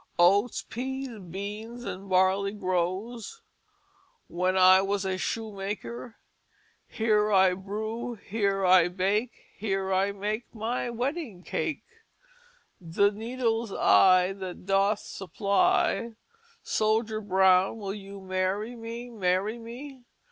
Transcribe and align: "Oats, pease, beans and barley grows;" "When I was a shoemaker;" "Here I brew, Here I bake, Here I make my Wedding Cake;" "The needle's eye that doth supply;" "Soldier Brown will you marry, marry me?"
"Oats, 0.17 0.63
pease, 0.63 1.19
beans 1.19 1.83
and 1.85 2.09
barley 2.09 2.53
grows;" 2.53 3.43
"When 4.27 4.57
I 4.57 4.81
was 4.81 5.05
a 5.05 5.15
shoemaker;" 5.15 6.15
"Here 6.87 7.31
I 7.31 7.53
brew, 7.53 8.15
Here 8.15 8.65
I 8.65 8.87
bake, 8.87 9.31
Here 9.57 9.93
I 9.93 10.11
make 10.11 10.55
my 10.55 10.89
Wedding 10.89 11.43
Cake;" 11.43 11.83
"The 12.79 13.11
needle's 13.11 13.71
eye 13.71 14.33
that 14.33 14.65
doth 14.65 15.01
supply;" 15.01 16.13
"Soldier 16.63 17.21
Brown 17.21 17.77
will 17.77 17.93
you 17.93 18.21
marry, 18.21 18.75
marry 18.75 19.59
me?" 19.59 20.01